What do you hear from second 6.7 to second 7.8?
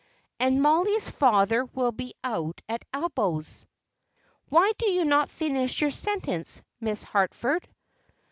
Miss Harford?"